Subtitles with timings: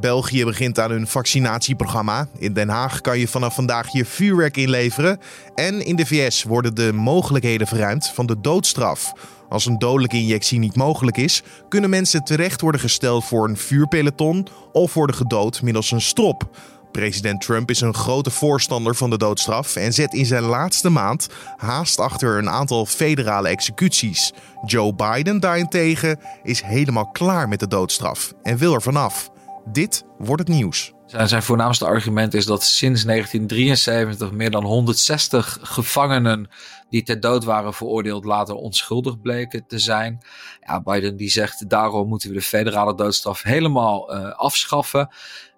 [0.00, 2.28] België begint aan hun vaccinatieprogramma.
[2.38, 5.18] In Den Haag kan je vanaf vandaag je vuurwerk inleveren.
[5.54, 9.12] En in de VS worden de mogelijkheden verruimd van de doodstraf.
[9.48, 14.46] Als een dodelijke injectie niet mogelijk is, kunnen mensen terecht worden gesteld voor een vuurpeloton
[14.72, 16.48] of worden gedood middels een strop.
[16.92, 21.28] President Trump is een grote voorstander van de doodstraf en zet in zijn laatste maand
[21.56, 24.32] haast achter een aantal federale executies.
[24.66, 29.30] Joe Biden daarentegen is helemaal klaar met de doodstraf en wil er vanaf.
[29.72, 30.92] Dit wordt het nieuws.
[31.06, 36.48] Zijn voornaamste argument is dat sinds 1973 meer dan 160 gevangenen
[36.88, 40.18] die ter dood waren veroordeeld later onschuldig bleken te zijn.
[40.60, 45.08] Ja, Biden die zegt daarom moeten we de federale doodstraf helemaal uh, afschaffen.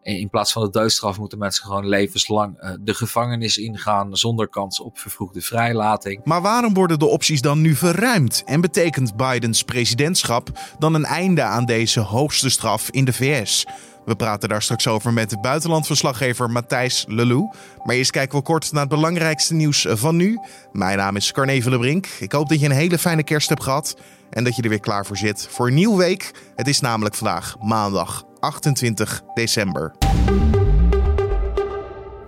[0.03, 4.81] In plaats van de doodstraf moeten mensen gewoon levenslang uh, de gevangenis ingaan zonder kans
[4.81, 6.21] op vervroegde vrijlating.
[6.25, 8.43] Maar waarom worden de opties dan nu verruimd?
[8.47, 13.67] En betekent Bidens presidentschap dan een einde aan deze hoogste straf in de VS?
[14.05, 17.51] We praten daar straks over met buitenlandverslaggever Matthijs Lelou.
[17.85, 20.39] Maar eerst kijken we kort naar het belangrijkste nieuws van nu.
[20.73, 22.07] Mijn naam is Carne Brink.
[22.07, 23.97] Ik hoop dat je een hele fijne kerst hebt gehad
[24.31, 26.31] en dat je er weer klaar voor zit voor een nieuwe week.
[26.57, 29.93] Het is namelijk vandaag maandag 28 december.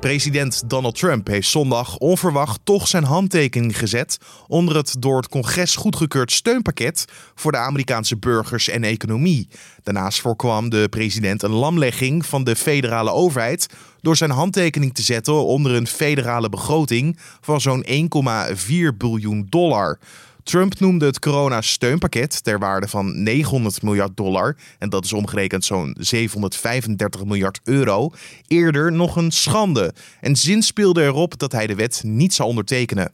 [0.05, 5.77] President Donald Trump heeft zondag onverwacht toch zijn handtekening gezet onder het door het congres
[5.77, 9.49] goedgekeurd steunpakket voor de Amerikaanse burgers en economie.
[9.83, 13.67] Daarnaast voorkwam de president een lamlegging van de federale overheid
[14.01, 17.85] door zijn handtekening te zetten onder een federale begroting van zo'n
[18.93, 19.99] 1,4 biljoen dollar.
[20.45, 25.97] Trump noemde het corona-steunpakket ter waarde van 900 miljard dollar, en dat is omgerekend zo'n
[25.99, 28.11] 735 miljard euro,
[28.47, 33.11] eerder nog een schande en zinspeelde erop dat hij de wet niet zou ondertekenen.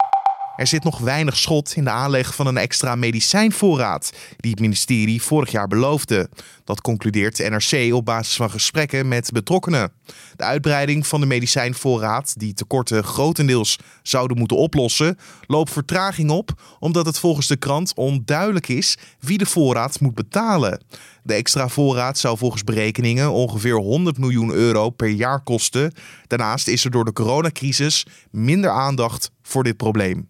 [0.61, 5.23] Er zit nog weinig schot in de aanleg van een extra medicijnvoorraad die het ministerie
[5.23, 6.29] vorig jaar beloofde.
[6.65, 9.93] Dat concludeert NRC op basis van gesprekken met betrokkenen.
[10.37, 17.07] De uitbreiding van de medicijnvoorraad, die tekorten grotendeels zouden moeten oplossen, loopt vertraging op omdat
[17.07, 20.85] het volgens de krant onduidelijk is wie de voorraad moet betalen.
[21.23, 25.93] De extra voorraad zou volgens berekeningen ongeveer 100 miljoen euro per jaar kosten.
[26.27, 30.27] Daarnaast is er door de coronacrisis minder aandacht voor dit probleem.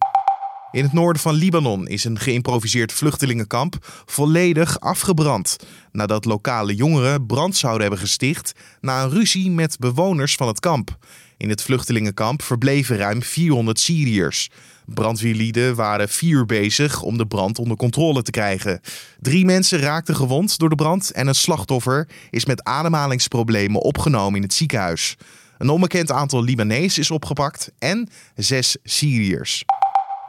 [0.71, 5.55] In het noorden van Libanon is een geïmproviseerd vluchtelingenkamp volledig afgebrand.
[5.91, 10.97] Nadat lokale jongeren brand zouden hebben gesticht na een ruzie met bewoners van het kamp.
[11.37, 14.49] In het vluchtelingenkamp verbleven ruim 400 Syriërs.
[14.85, 18.81] Brandweerlieden waren vier uur bezig om de brand onder controle te krijgen.
[19.19, 24.43] Drie mensen raakten gewond door de brand en een slachtoffer is met ademhalingsproblemen opgenomen in
[24.43, 25.15] het ziekenhuis.
[25.57, 29.63] Een onbekend aantal Libanees is opgepakt en zes Syriërs.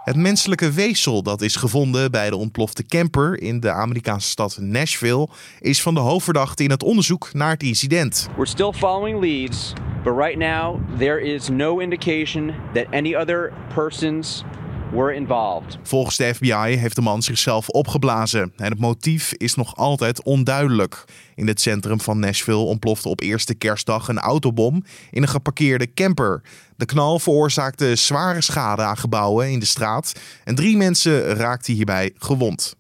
[0.05, 5.29] Het menselijke weefsel dat is gevonden bij de ontplofte camper in de Amerikaanse stad Nashville
[5.61, 8.29] is van de hoofdverdachte in het onderzoek naar het incident.
[8.37, 9.73] We're still following leads,
[10.05, 14.45] but right now there is no indication that any other persons
[14.93, 15.79] were involved.
[15.83, 21.05] Volgens de FBI heeft de man zichzelf opgeblazen en het motief is nog altijd onduidelijk.
[21.35, 26.43] In het centrum van Nashville ontplofte op eerste kerstdag een autobom in een geparkeerde camper.
[26.77, 30.13] De knal veroorzaakte zware schade aan gebouwen in de straat
[30.45, 32.75] en drie mensen raakten hierbij gewond.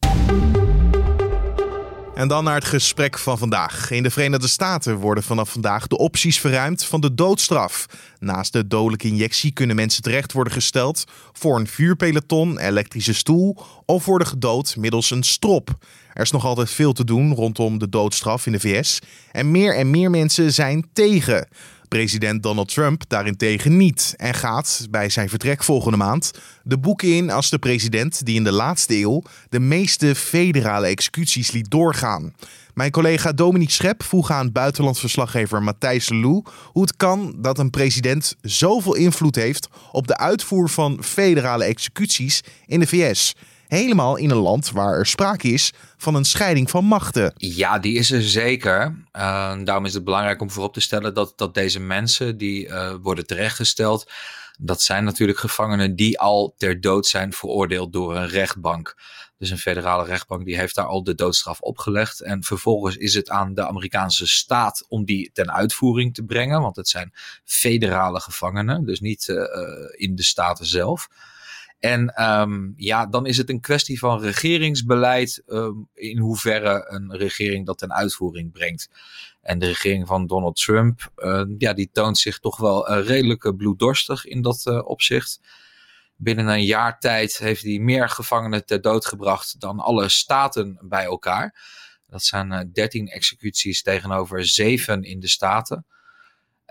[2.14, 3.90] En dan naar het gesprek van vandaag.
[3.90, 7.86] In de Verenigde Staten worden vanaf vandaag de opties verruimd van de doodstraf.
[8.18, 13.56] Naast de dodelijke injectie kunnen mensen terecht worden gesteld voor een vuurpeloton, elektrische stoel
[13.86, 15.70] of worden gedood middels een strop.
[16.12, 18.98] Er is nog altijd veel te doen rondom de doodstraf in de VS
[19.30, 21.48] en meer en meer mensen zijn tegen.
[21.92, 26.30] President Donald Trump daarentegen niet en gaat bij zijn vertrek volgende maand
[26.62, 31.50] de boeken in als de president die in de laatste eeuw de meeste federale executies
[31.50, 32.34] liet doorgaan.
[32.74, 38.36] Mijn collega Dominique Schep vroeg aan buitenlandverslaggever Matthijs Lou hoe het kan dat een president
[38.40, 43.34] zoveel invloed heeft op de uitvoer van federale executies in de VS
[43.72, 47.32] helemaal in een land waar er sprake is van een scheiding van machten.
[47.36, 49.04] Ja, die is er zeker.
[49.12, 52.94] Uh, daarom is het belangrijk om voorop te stellen dat, dat deze mensen die uh,
[53.02, 54.10] worden terechtgesteld,
[54.58, 58.96] dat zijn natuurlijk gevangenen die al ter dood zijn veroordeeld door een rechtbank.
[59.38, 62.20] Dus een federale rechtbank die heeft daar al de doodstraf opgelegd.
[62.20, 66.60] En vervolgens is het aan de Amerikaanse staat om die ten uitvoering te brengen.
[66.60, 67.12] Want het zijn
[67.44, 69.38] federale gevangenen, dus niet uh,
[69.90, 71.08] in de staten zelf.
[71.82, 77.66] En um, ja, dan is het een kwestie van regeringsbeleid um, in hoeverre een regering
[77.66, 78.88] dat ten uitvoering brengt.
[79.40, 83.56] En de regering van Donald Trump, uh, ja, die toont zich toch wel uh, redelijk
[83.56, 85.40] bloeddorstig in dat uh, opzicht.
[86.16, 91.04] Binnen een jaar tijd heeft hij meer gevangenen ter dood gebracht dan alle staten bij
[91.04, 91.62] elkaar.
[92.06, 95.86] Dat zijn 13 executies tegenover 7 in de Staten.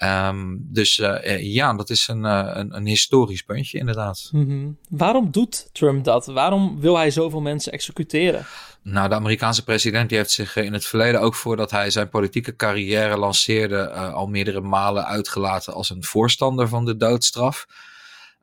[0.04, 4.30] Um, dus uh, ja, dat is een, uh, een, een, historisch puntje inderdaad.
[4.32, 4.78] Mm -hmm.
[4.90, 6.26] Waarom doet Trump dat?
[6.26, 8.46] Waarom wil hij zoveel mensen executeren?
[8.82, 12.56] Nou, de Amerikaanse president die heeft zich in het verleden ook voordat hij zijn politieke
[12.56, 17.66] carrière lanceerde, uh, al meerdere malen uitgelaten als een voorstander van de doodstraf.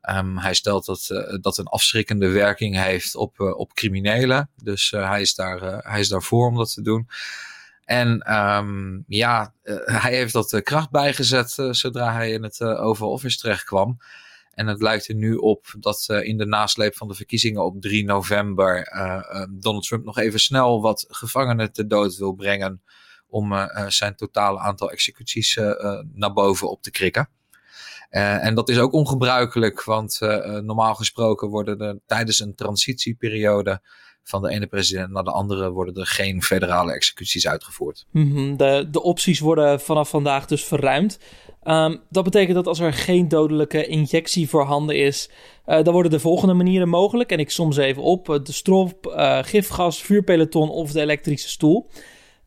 [0.09, 1.07] Um, hij stelt dat
[1.41, 4.49] dat een afschrikkende werking heeft op, op criminelen.
[4.63, 7.07] Dus hij, is daar, hij is daarvoor om dat te doen.
[7.89, 12.61] En um, ja, uh, hij heeft dat uh, kracht bijgezet uh, zodra hij in het
[12.61, 13.97] Oval Office terecht kwam.
[14.53, 18.05] En het lijkt er nu op dat in de nasleep van de verkiezingen op 3
[18.05, 18.83] november
[19.49, 22.81] Donald Trump nog even snel wat gevangenen te dood wil brengen.
[23.27, 25.55] Om zijn totale aantal executies
[26.13, 27.29] naar boven op te krikken.
[28.09, 30.19] en dat is ook ongebruikelijk, want
[30.61, 33.81] normaal gesproken worden er tijdens een transitieperiode
[34.29, 38.05] van de ene president naar de andere worden er geen federale executies uitgevoerd.
[38.11, 41.19] Mhm, de, de opties worden vanaf vandaag dus verruimd.
[41.63, 45.29] Um, dat betekent dat als er geen dodelijke injectie voorhanden is,
[45.67, 47.31] uh, dan worden de volgende manieren mogelijk.
[47.31, 51.89] En ik soms even op: de strop, uh, gifgas, vuurpeloton of de elektrische stoel.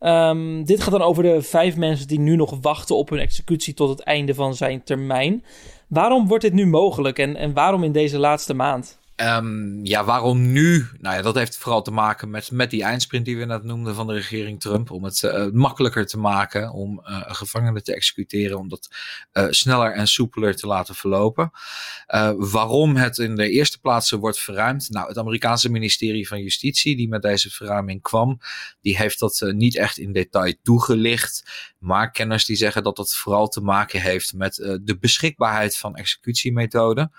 [0.00, 3.74] Um, dit gaat dan over de vijf mensen die nu nog wachten op hun executie
[3.74, 5.44] tot het einde van zijn termijn.
[5.88, 8.98] Waarom wordt dit nu mogelijk en, en waarom in deze laatste maand?
[9.16, 10.86] Um, ja, waarom nu?
[10.98, 13.94] Nou ja, dat heeft vooral te maken met, met die eindsprint die we net noemden
[13.94, 14.90] van de regering Trump.
[14.90, 18.58] Om het uh, makkelijker te maken om uh, gevangenen te executeren.
[18.58, 18.88] Om dat
[19.32, 21.50] uh, sneller en soepeler te laten verlopen.
[22.36, 24.90] waarom het in de eerste plaats wordt verruimd?
[24.90, 28.38] Nou, het Amerikaanse ministerie van Justitie, die met deze verruiming kwam,
[28.80, 31.50] die heeft dat niet echt in detail toegelicht.
[31.78, 37.12] Maar kenners die zeggen dat dat vooral te maken heeft met de beschikbaarheid van executiemethoden.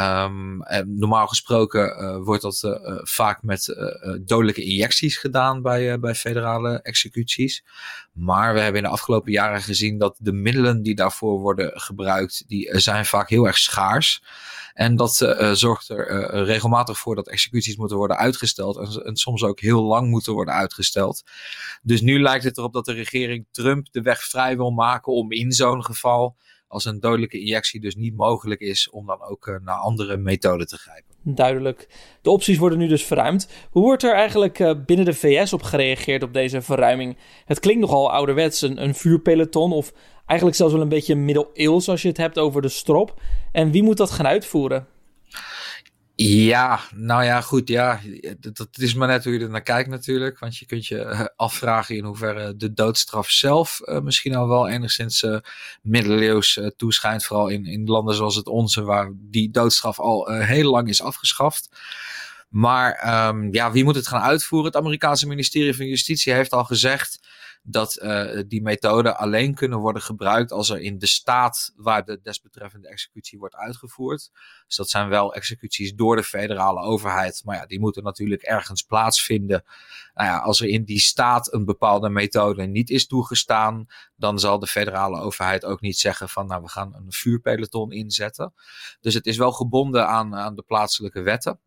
[0.00, 3.76] Um, normaal gesproken uh, wordt dat uh, vaak met
[4.24, 7.64] dodelijke injecties gedaan bij, bij federale executies.
[8.12, 12.44] Maar we hebben in de afgelopen jaren gezien dat de middelen die daarvoor worden gebruikt,
[12.46, 14.22] die zijn vaak heel erg schaars.
[14.74, 15.14] En dat
[15.52, 19.02] zorgt er regelmatig voor dat executies moeten worden uitgesteld.
[19.04, 21.22] En, soms ook heel lang moeten worden uitgesteld.
[21.82, 25.32] Dus nu lijkt het erop dat de regering Trump de weg vrij wil maken om
[25.32, 26.36] in zo'n geval
[26.68, 30.66] als een dodelijke injectie dus niet mogelijk is om dan ook uh, naar andere methoden
[30.66, 31.14] te grijpen.
[31.22, 31.88] Duidelijk.
[32.22, 33.48] De opties worden nu dus verruimd.
[33.70, 37.16] Hoe wordt er eigenlijk uh, binnen de VS op gereageerd op deze verruiming?
[37.44, 39.92] Het klinkt nogal ouderwets, een, een vuurpeloton of
[40.26, 43.20] eigenlijk zelfs wel een beetje middeleeuws als je het hebt over de strop.
[43.52, 44.86] En wie moet dat gaan uitvoeren?
[46.20, 47.68] Ja, nou ja, goed.
[47.68, 48.00] Ja,
[48.38, 50.38] dat, is maar net hoe je er naar kijkt natuurlijk.
[50.38, 54.68] Want je kunt je eh, afvragen in hoeverre de doodstraf zelf uh, misschien al wel
[54.68, 55.38] enigszins uh,
[55.82, 57.24] middeleeuws toeschijnt.
[57.24, 61.68] Vooral in, in landen zoals het onze, waar die doodstraf al heel lang is afgeschaft.
[62.48, 64.68] Maar um, ja, wie moet het gaan uitvoeren?
[64.68, 67.18] Het Amerikaanse ministerie van Justitie heeft al gezegd
[67.70, 72.20] dat uh, die methoden alleen kunnen worden gebruikt als er in de staat waar de
[72.22, 74.30] desbetreffende executie wordt uitgevoerd.
[74.66, 78.82] Dus dat zijn wel executies door de federale overheid, maar ja, die moeten natuurlijk ergens
[78.82, 79.64] plaatsvinden.
[80.14, 83.86] Nou ja, als er in die staat een bepaalde methode niet is toegestaan,
[84.16, 88.54] dan zal de federale overheid ook niet zeggen van nou we gaan een vuurpeloton inzetten.
[89.00, 91.60] Dus het is wel gebonden aan, aan de plaatselijke wetten.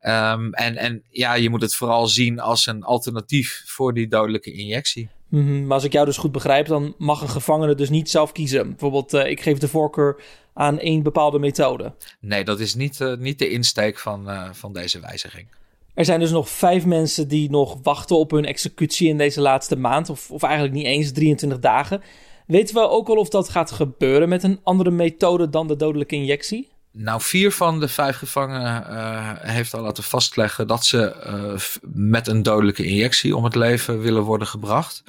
[0.00, 4.52] Um, en, en ja, je moet het vooral zien als een alternatief voor die dodelijke
[4.52, 5.10] injectie.
[5.32, 5.66] Mm -hmm.
[5.66, 8.68] Maar als ik jou dus goed begrijp, dan mag een gevangene dus niet zelf kiezen.
[8.68, 10.22] Bijvoorbeeld, uh, ik geef de voorkeur
[10.54, 11.92] aan één bepaalde methode.
[12.20, 15.46] Nee, dat is niet, uh, niet de insteek van, uh, van deze wijziging.
[15.94, 19.76] Er zijn dus nog vijf mensen die nog wachten op hun executie in deze laatste
[19.76, 20.10] maand.
[20.10, 22.02] Of, of eigenlijk niet eens 23 dagen.
[22.46, 26.14] Weten we ook al of dat gaat gebeuren met een andere methode dan de dodelijke
[26.14, 26.71] injectie?
[26.92, 32.26] Nou, vier van de vijf gevangenen uh, heeft al laten vastleggen dat ze uh, met
[32.26, 35.02] een dodelijke injectie om het leven willen worden gebracht.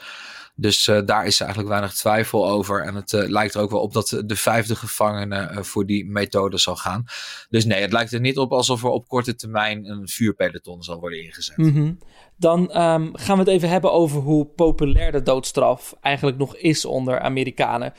[0.55, 2.83] Dus uh, daar is eigenlijk weinig twijfel over.
[2.83, 6.75] En het lijkt er ook wel op dat de vijfde gevangene voor die methode zal
[6.75, 7.05] gaan.
[7.49, 10.99] Dus nee, het lijkt er niet op alsof er op korte termijn een vuurpeloton zal
[10.99, 11.55] worden ingezet.
[11.55, 11.97] -hmm.
[12.37, 16.85] Dan um, gaan we het even hebben over hoe populair de doodstraf eigenlijk nog is
[16.85, 17.93] onder Amerikanen.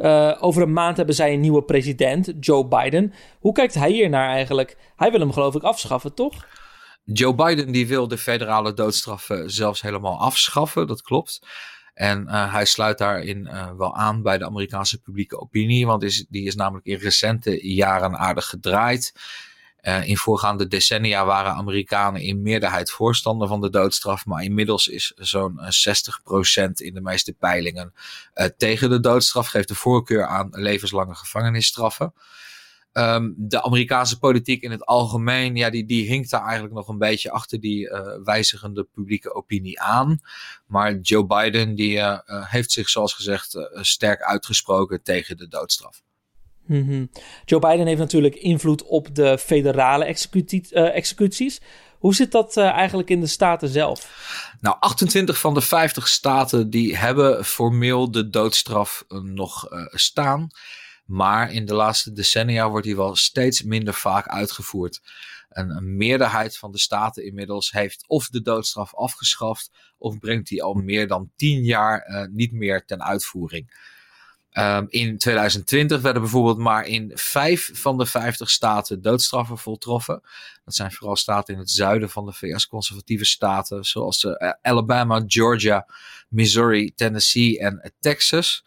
[0.00, 3.12] Uh, over een maand hebben zij een nieuwe president, Joe Biden.
[3.38, 4.76] Hoe kijkt hij hier naar eigenlijk?
[4.96, 6.46] Hij wil hem geloof ik afschaffen, toch?
[7.04, 11.40] Joe Biden die wil de federale doodstraf zelfs helemaal afschaffen, dat klopt.
[11.94, 16.26] En uh, hij sluit daarin uh, wel aan bij de Amerikaanse publieke opinie, want is,
[16.28, 19.12] die is namelijk in recente jaren aardig gedraaid.
[19.82, 25.12] Uh, in voorgaande decennia waren Amerikanen in meerderheid voorstander van de doodstraf, maar inmiddels is
[25.16, 27.92] zo'n 60% in de meeste peilingen
[28.34, 32.12] uh, tegen de doodstraf, geeft de voorkeur aan levenslange gevangenisstraffen.
[32.92, 36.98] Ehm, de Amerikaanse politiek in het algemeen, ja, die, die hinkt daar eigenlijk nog een
[36.98, 37.90] beetje achter die
[38.24, 40.18] wijzigende publieke opinie aan.
[40.66, 46.02] Maar Joe Biden, die heeft zich, zoals gezegd, sterk uitgesproken tegen de doodstraf.
[46.70, 47.10] Mm
[47.44, 50.04] Joe Biden heeft natuurlijk invloed op de federale
[50.72, 51.60] executies.
[51.98, 54.12] Hoe zit dat eigenlijk in de staten zelf?
[54.60, 60.48] Nou, 28 van de 50 staten die hebben formeel de doodstraf nog staan.
[61.04, 65.00] Maar in de laatste decennia wordt die wel steeds minder vaak uitgevoerd.
[65.48, 70.62] En een meerderheid van de staten inmiddels heeft of de doodstraf afgeschaft, of brengt die
[70.62, 73.88] al meer dan tien jaar niet meer ten uitvoering.
[74.52, 80.22] Um, in 2020 werden bijvoorbeeld maar in vijf van de 50 staten doodstraffen voltroffen.
[80.64, 85.22] Dat zijn vooral staten in het zuiden van de VS, conservatieve staten, zoals uh, Alabama,
[85.26, 85.86] Georgia,
[86.28, 88.62] Missouri, Tennessee en Texas.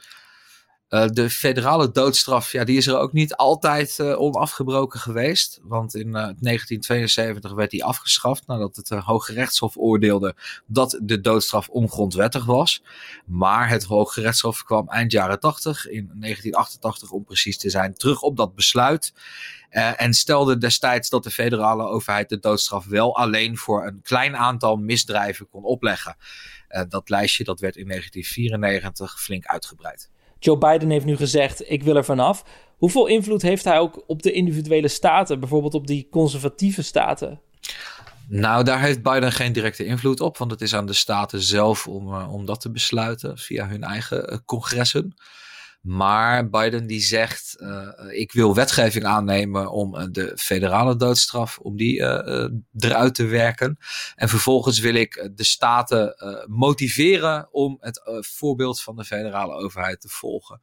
[0.93, 5.59] Uh, de federale doodstraf, ja, die is er ook niet altijd uh, onafgebroken geweest.
[5.63, 10.35] Want in uh, eh, 1972 werd die afgeschaft nadat het Hoge Rechtshof oordeelde
[10.65, 12.83] dat de doodstraf ongrondwettig was.
[13.25, 18.21] Maar het Hoge Rechtshof kwam eind jaren 80, in 1988 om precies te zijn, terug
[18.21, 19.13] op dat besluit.
[19.69, 24.75] en stelde destijds dat de federale overheid de doodstraf wel alleen voor een klein aantal
[24.75, 26.15] misdrijven kon opleggen.
[26.89, 30.11] dat lijstje dat werd in 1994 flink uitgebreid.
[30.43, 32.43] Joe Biden heeft nu gezegd: ik wil er vanaf.
[32.77, 37.39] Hoeveel invloed heeft hij ook op de individuele staten, bijvoorbeeld op die conservatieve staten?
[38.27, 41.87] Nou, daar heeft Biden geen directe invloed op, want het is aan de staten zelf
[41.87, 45.15] om, uh, om dat te besluiten via hun eigen uh, congressen.
[45.83, 51.77] Maar Biden die zegt, uh, ik wil wetgeving aannemen om uh, de federale doodstraf, om
[51.77, 51.99] die
[52.77, 53.77] eruit te werken.
[54.15, 56.15] En vervolgens wil ik de staten
[56.47, 60.61] motiveren om het voorbeeld van de federale overheid te volgen.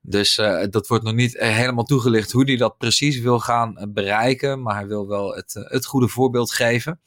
[0.00, 0.34] Dus
[0.70, 4.62] dat wordt nog niet helemaal toegelicht hoe hij dat precies wil gaan bereiken.
[4.62, 7.00] Maar hij wil wel het, het goede voorbeeld geven.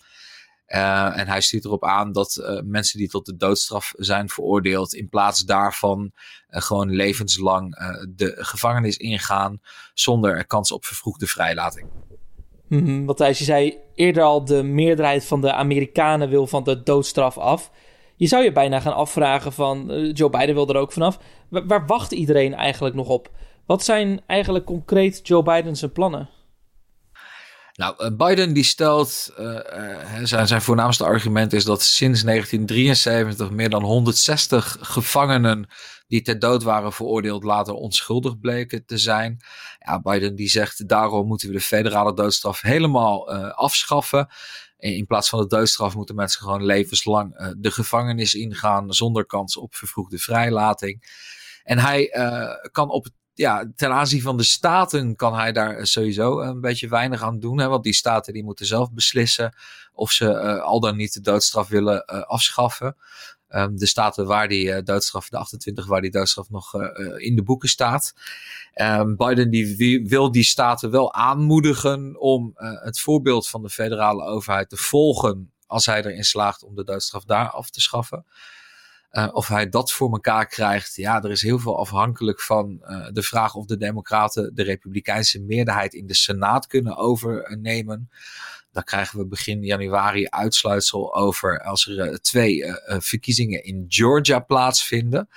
[0.75, 4.93] Uh, en hij stuurt erop aan dat uh, mensen die tot de doodstraf zijn veroordeeld,
[4.93, 7.75] in plaats daarvan uh, gewoon levenslang
[8.15, 9.61] de gevangenis ingaan
[9.93, 11.87] zonder kans op vervroegde vrijlating.
[12.67, 17.37] Mm -hmm, je zei eerder al, de meerderheid van de Amerikanen wil van de doodstraf
[17.37, 17.71] af.
[18.15, 21.19] Je zou je bijna gaan afvragen van, Joe Biden wil er ook vanaf.
[21.49, 23.31] Waar, waar wacht iedereen eigenlijk nog op?
[23.65, 26.29] Wat zijn eigenlijk concreet Joe Biden's plannen?
[27.79, 33.51] Nou, eh, Biden die stelt, uh, uh, zijn, zijn voornaamste argument is dat sinds 1973
[33.51, 35.67] meer dan 160 gevangenen
[36.07, 39.39] die ter dood waren veroordeeld later onschuldig bleken te zijn.
[39.79, 44.27] Ja, Biden die zegt daarom moeten we de federale doodstraf helemaal afschaffen.
[44.77, 49.75] In plaats van de doodstraf moeten mensen gewoon levenslang de gevangenis ingaan zonder kans op
[49.75, 51.03] vervroegde vrijlating.
[51.63, 52.09] En hij
[52.71, 56.87] kan op het ja, ten aanzien van de staten kan hij daar sowieso een beetje
[56.87, 57.59] weinig aan doen.
[57.59, 59.55] Hè, want die staten die moeten zelf beslissen
[59.93, 62.95] of ze uh, al dan niet de doodstraf willen afschaffen.
[63.49, 66.73] Um, de staten waar die uh, doodstraf, de 28 waar die doodstraf nog
[67.17, 68.13] in de boeken staat.
[68.81, 74.69] Um, Biden die wil die staten wel aanmoedigen om het voorbeeld van de federale overheid
[74.69, 78.25] te volgen als hij erin slaagt om de doodstraf daar af te schaffen.
[79.11, 83.07] Uh, of hij dat voor elkaar krijgt, ja, er is heel veel afhankelijk van uh,
[83.11, 88.09] de vraag of de Democraten de Republikeinse meerderheid in de Senaat kunnen overnemen.
[88.71, 95.29] Daar krijgen we begin januari uitsluitsel over als er uh, twee verkiezingen in Georgia plaatsvinden.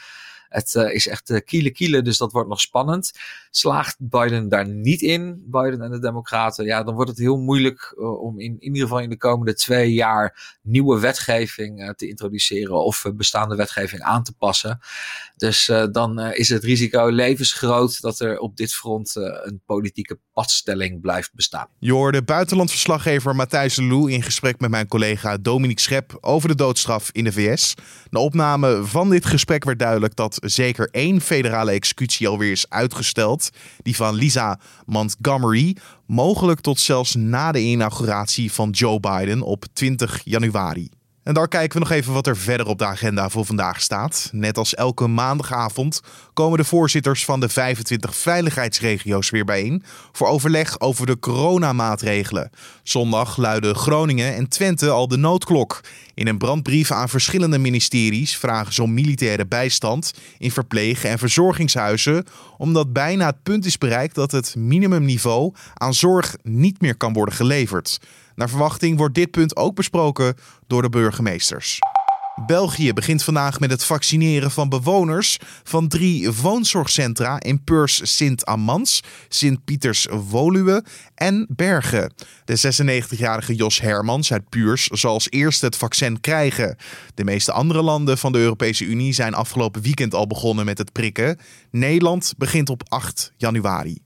[0.53, 3.13] Het uh, is echt uh, kiele kiele, dus dat wordt nog spannend.
[3.51, 7.95] Slaagt Biden daar niet in, Biden en de Democraten, ja, dan wordt het heel moeilijk
[7.99, 12.85] uh, om in, in ieder geval in de komende twee jaar nieuwe wetgeving te introduceren
[12.85, 14.79] of bestaande wetgeving aan te passen.
[15.37, 21.35] Dus dan is het risico levensgroot dat er op dit front een politieke padstelling blijft
[21.35, 21.67] bestaan.
[21.79, 27.11] Je hoorde buitenlandverslaggever Matthijs Lou in gesprek met mijn collega Dominique Schep over de doodstraf
[27.13, 27.75] in de VS.
[28.11, 33.51] De opname van dit gesprek werd duidelijk dat zeker één federale executie alweer is uitgesteld.
[33.83, 35.77] Die van Lisa Montgomery.
[36.07, 40.91] Mogelijk tot zelfs na de inauguratie van Joe Biden op 20 januari.
[41.23, 44.29] En daar kijken we nog even wat er verder op de agenda voor vandaag staat.
[44.33, 46.01] Net als elke maandagavond
[46.33, 52.51] komen de voorzitters van de 25 veiligheidsregio's weer bijeen voor overleg over de coronamaatregelen.
[52.83, 55.81] Zondag luiden Groningen en Twente al de noodklok.
[56.15, 62.25] In een brandbrief aan verschillende ministeries vragen ze om militaire bijstand in verpleeg- en verzorgingshuizen,
[62.59, 67.35] omdat bijna het punt is bereikt dat het minimumniveau aan zorg niet meer kan worden
[67.35, 68.01] geleverd.
[68.35, 70.35] Naar verwachting wordt dit punt ook besproken
[70.67, 71.79] door de burgemeesters.
[72.47, 80.85] België begint vandaag met het vaccineren van bewoners van drie woonzorgcentra in Peurs Sint-Amans, Sint-Pieters-Woluwe
[81.15, 82.13] en Bergen.
[82.45, 86.77] De 96-jarige Jos Hermans uit Puurs zal als eerste het vaccin krijgen.
[87.15, 90.93] De meeste andere landen van de Europese Unie zijn afgelopen weekend al begonnen met het
[90.93, 91.39] prikken.
[91.71, 94.01] Nederland begint op 8 januari.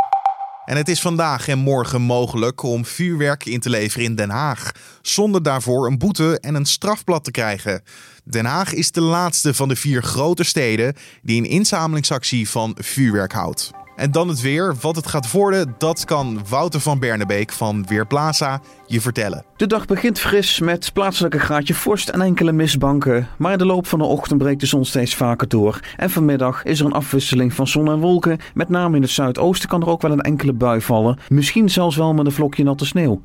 [0.67, 4.73] En het is vandaag en morgen mogelijk om vuurwerk in te leveren in Den Haag,
[5.03, 7.83] zonder daarvoor een boete en een strafblad te krijgen.
[8.25, 13.33] Den Haag is de laatste van de vier grote steden die een inzamelingsactie van vuurwerk
[13.33, 13.76] houdt.
[13.97, 14.75] En dan het weer.
[14.81, 19.45] Wat het gaat worden, dat kan Wouter van Bernebeek van Weerplaza je vertellen.
[19.57, 23.29] De dag begint fris met plaatselijke graadje vorst en enkele mistbanken.
[23.39, 25.81] Maar in de loop van de ochtend breekt de zon steeds vaker door.
[25.97, 28.39] En vanmiddag is er een afwisseling van zon en wolken.
[28.55, 31.19] Met name in het zuidoosten kan er ook wel een enkele bui vallen.
[31.29, 33.21] Misschien zelfs wel met een vlokje natte sneeuw.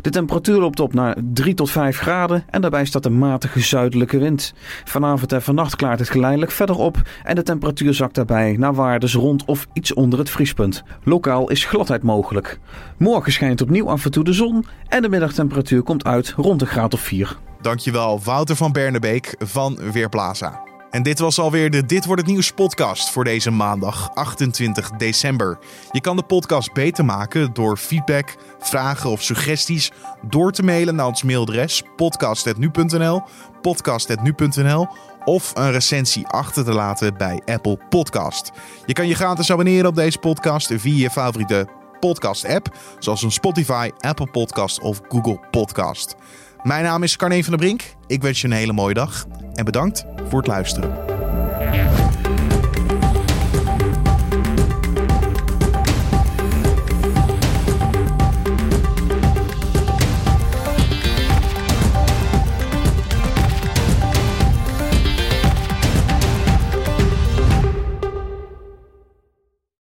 [0.00, 4.18] De temperatuur loopt op naar 3 tot 5 graden en daarbij staat een matige zuidelijke
[4.18, 4.54] wind.
[4.84, 9.14] Vanavond en vannacht klaart het geleidelijk verder op en de temperatuur zakt daarbij naar waardes
[9.14, 10.82] rond of iets onder het vriespunt.
[11.02, 12.58] Lokaal is gladheid mogelijk.
[12.98, 16.66] Morgen schijnt opnieuw af en toe de zon en de middagtemperatuur komt uit rond een
[16.66, 17.36] graad of 4.
[17.60, 20.70] Dankjewel Wouter van Bernebeek van Weerplaza.
[20.92, 25.58] En dit was alweer de Dit wordt het nieuws podcast voor deze maandag 28 december.
[25.92, 29.90] Je kan de podcast beter maken door feedback, vragen of suggesties
[30.22, 33.22] door te mailen naar ons mailadres podcast.nu.nl,
[33.62, 34.88] podcast.nu.nl
[35.24, 38.50] of een recensie achter te laten bij Apple Podcast.
[38.86, 41.66] Je kan je gratis abonneren op deze podcast via je favoriete
[42.00, 46.14] podcast-app, zoals een Spotify, Apple Podcast of Google Podcast.
[46.62, 47.82] Mijn naam is Carne van der Brink.
[48.06, 50.90] Ik wens je een hele mooie dag en bedankt voor het luisteren.